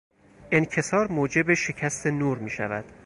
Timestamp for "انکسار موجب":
0.51-1.53